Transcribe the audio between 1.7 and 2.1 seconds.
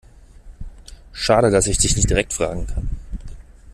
dich nicht